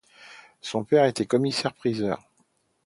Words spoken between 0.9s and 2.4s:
est commissaire-priseur.